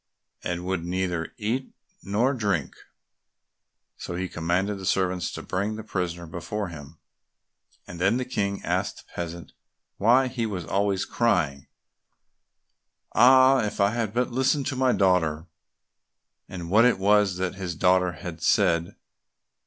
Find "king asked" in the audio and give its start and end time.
8.25-8.97